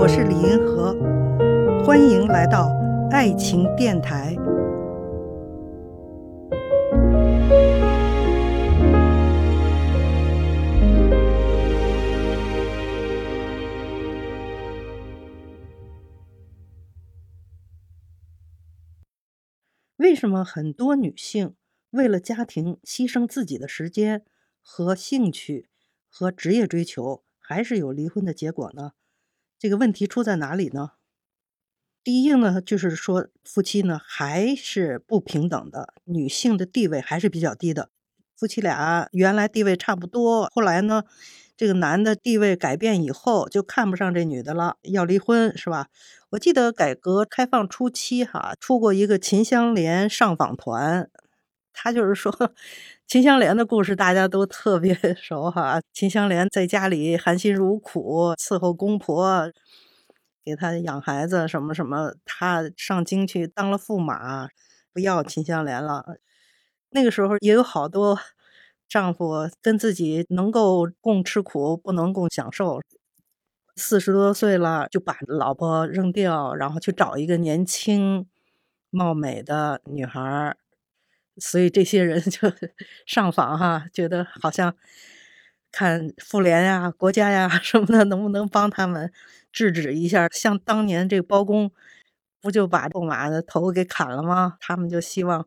[0.00, 0.94] 我是李银河，
[1.84, 2.72] 欢迎来到
[3.10, 4.34] 爱情电台。
[19.98, 21.54] 为什么很多女性
[21.90, 24.24] 为了家庭牺牲自己的时间
[24.62, 25.68] 和兴趣
[26.08, 28.92] 和职业追求，还是有离婚的结果呢？
[29.60, 30.92] 这个问题出在哪里呢？
[32.02, 37.90] 第一呢，就是说夫妻呢还是不平等的，女性的地位还是比较低的。
[38.34, 41.02] 夫妻俩原来地位差不多，后来呢，
[41.58, 45.88] 这个男的地位改变以后，就看不上这女的了，要离婚，是吧？
[46.30, 51.10] 我记得改革开放初期，哈，出过一个秦香莲上访团，
[51.72, 52.32] 他就是说
[53.06, 55.80] 秦香莲的故事，大家都特别 熟，哈。
[55.92, 59.50] 秦香莲在家里含辛茹苦伺候公婆，
[60.44, 64.48] 给他养孩子，什么什么，他上京去当了驸马，
[64.92, 66.04] 不要秦香莲了。
[66.90, 68.18] 那个时候也有好多
[68.88, 72.80] 丈夫跟自己能够共吃苦，不能共享受。
[73.76, 78.26] 四十多岁了，就把老婆扔掉，然后去找一个年轻、
[78.90, 80.56] 貌美的女孩儿。
[81.40, 82.52] 所以这些人就
[83.06, 84.74] 上访哈，觉得好像
[85.72, 89.12] 看妇联呀、国家呀 什么的，能不能帮他们
[89.52, 90.28] 制止一下？
[90.32, 91.70] 像当年这包公
[92.40, 94.56] 不就把驸马的头给砍了吗？
[94.60, 95.46] 他们就希望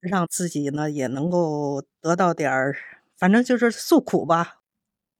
[0.00, 2.76] 让自己呢也能够得到点儿，
[3.16, 4.56] 反正就是诉苦吧。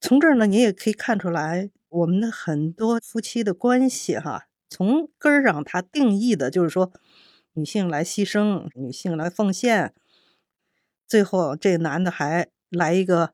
[0.01, 1.71] 从这儿呢，你也可以看出来。
[1.91, 6.93] 我们的很多夫妻的关系，哈，从根儿上，它定义的就是说，
[7.55, 9.95] 女性来牺牲，女性来奉献，
[11.07, 13.33] 最后这男的还来一个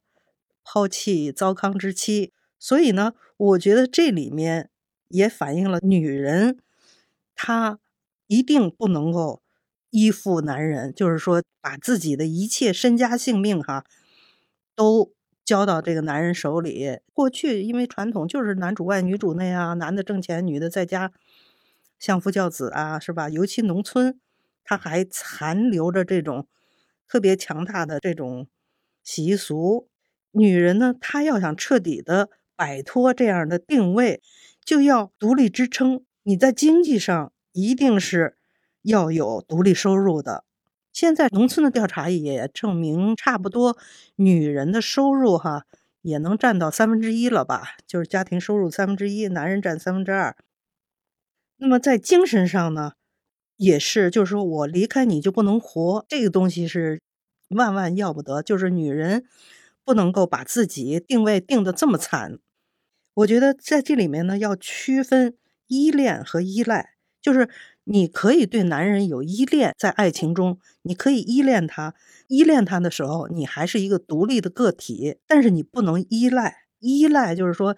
[0.62, 2.32] 抛弃糟糠之妻。
[2.58, 4.70] 所以呢，我觉得这里面
[5.08, 6.58] 也反映了女人，
[7.34, 7.78] 她
[8.26, 9.42] 一定不能够
[9.90, 13.84] 依附男人，就是说把自己的一切身家性命，哈，
[14.74, 15.12] 都。
[15.44, 17.00] 交到这个男人手里。
[17.12, 21.12] 过去因为传统就是男主外女主内啊，男的挣钱，女的在家
[22.04, 23.30] 相夫教子啊，是吧？
[23.30, 24.20] 尤其农村，
[24.62, 26.46] 他还残留着这种
[27.08, 28.46] 特别强大的这种
[29.02, 29.88] 习俗。
[30.32, 34.20] 女人呢，她要想彻底的摆脱这样的定位，
[34.62, 36.04] 就要独立支撑。
[36.24, 38.36] 你在经济上一定是
[38.82, 40.44] 要有独立收入的。
[40.92, 43.78] 现在农村的调查也证明，差不多
[44.16, 45.64] 女人的收入哈
[46.02, 47.76] 也能占到三分之一了吧？
[47.86, 50.36] 就是家庭收入三分之一，男人占三分之二。
[51.64, 52.92] 那么在精神上呢，
[53.56, 57.00] 也是，就是说我离开你就不能活，这个东西是
[57.48, 58.42] 万万要不得。
[58.42, 59.24] 就是女人
[59.82, 62.38] 不能够把自己定位定的这么惨。
[63.14, 65.38] 我觉得在这里面呢，要区分
[65.68, 66.90] 依恋和依赖，
[67.22, 67.48] 就是。
[67.86, 71.94] 你可以对男人有依恋，在爱情中，你可以依恋他。
[72.28, 76.64] 依恋他的时候，你还是一个独立的个体，但是你不能依赖。
[76.78, 77.76] 依赖就是说，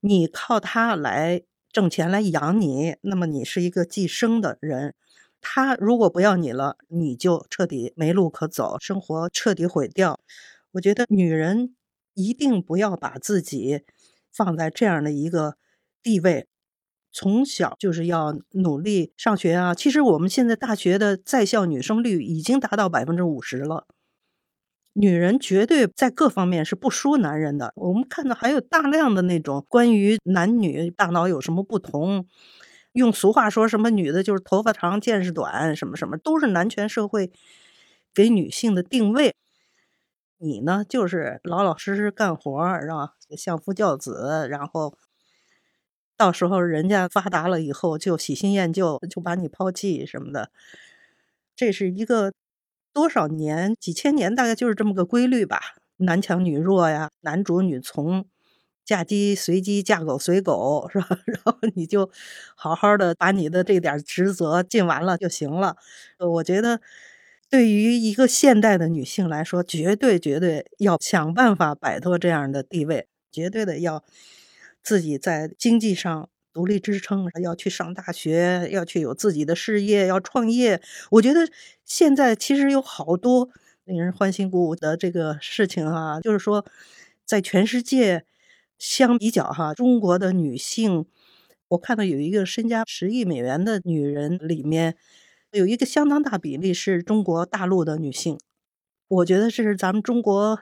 [0.00, 1.40] 你靠他来
[1.72, 4.94] 挣钱来养你，那么你是一个寄生的人。
[5.40, 10.20] 他如果不要你了，你就彻底没路可走，生活彻底毁掉。
[10.72, 11.74] 我觉得女人
[12.14, 13.82] 一定不要把自己
[14.32, 15.56] 放在这样的一个
[16.02, 16.46] 地位。
[17.12, 19.74] 从小就是要努力上学啊！
[19.74, 23.86] 其实我们现在大学的在校女生率已经达到百分之五十了，
[24.92, 27.72] 女人绝对在各方面是不输男人的。
[27.76, 32.26] 我们看到还有大量的那种关于男女大脑有什么不同，
[32.92, 37.30] 用俗话说什么女的就是头发长见识短，什么什么都是男权社会
[38.14, 39.34] 给女性的定位。
[40.38, 43.14] 你呢，就是老老实实干活是吧？
[43.36, 44.96] 相夫教子，然后。
[46.16, 50.50] 到时候人家发达了以后，就喜新厌旧，就把你抛弃什么的。
[51.56, 52.34] 这是一个
[52.94, 55.60] 多少年、几千年，大概就是这么个规律吧。
[55.98, 58.24] 男强女弱呀，男主女从，
[58.84, 61.08] 嫁鸡随鸡，嫁狗随狗，是吧？
[61.26, 62.10] 然后你就
[62.56, 65.76] 好好的把你的这点职责尽完了就行了。
[66.18, 66.80] 我觉得，
[67.50, 74.02] 对于一个现代的女性来说，绝对绝对要想办法摆脱这样的地位，绝对的要。
[74.82, 80.80] 自己在经济上独立支撑，要去上大学，要去有自己的事业，要创业。
[81.12, 81.48] 我觉得
[81.84, 83.48] 现在其实有好多
[83.84, 86.64] 令人欢欣鼓舞的这个事情哈，就是说，
[87.24, 88.24] 在全世界
[88.78, 91.06] 相比较哈，中国的女性，
[91.68, 94.96] 我看到有一个身家十亿美元的女人里面，
[95.52, 98.38] 有一个相当大比例是中国大陆的女性。
[99.08, 100.60] 我觉得这是咱们中国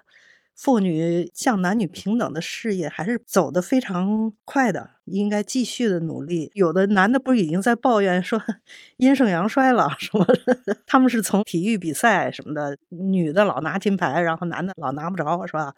[0.61, 6.51] 妇女向男女平等的事业还是走得非常快的，应该继续的努力。
[6.53, 8.43] 有的男的不是已经在抱怨说
[8.99, 10.27] 阴盛阳衰了什么？
[10.85, 15.77] 他们是从体育比赛什么的，女的老拿金牌，然后男的老拿不着，是吧？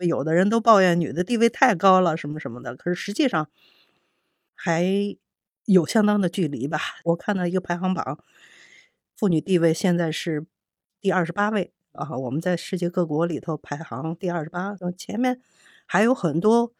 [0.00, 2.74] 有的人都抱怨女的地位太高了，什么什么的。
[2.74, 3.48] 可是实际上
[4.56, 5.16] 还
[5.66, 6.80] 有相当的距离吧。
[7.04, 8.18] 我看到一个排行榜，
[9.16, 10.44] 妇女地位现在是
[11.00, 11.72] 第二十八位。
[11.92, 15.40] 啊，我们在世界各国里头排行第二十八，前面
[15.86, 16.72] 还有很多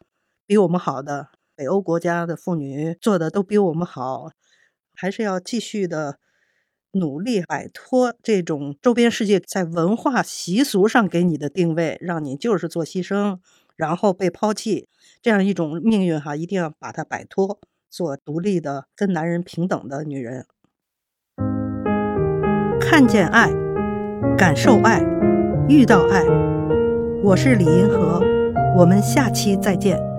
[0.46, 4.30] 比我们好的北欧国家的妇女做的都比我们好，
[4.94, 6.18] 还是要继续的
[6.92, 13.38] 努力摆脱这种周边世界在文化习俗上给你的定位，让你就是做牺牲，
[13.76, 14.88] 然后被抛弃
[15.20, 20.46] 这样一种命运哈，一定要把它摆脱，做独立的跟男人平等的女人，
[22.80, 23.69] 看见爱。
[24.36, 25.00] 感受爱，
[25.68, 26.24] 遇到爱，
[27.22, 28.20] 我是李银河，
[28.76, 30.09] 我们下期再见。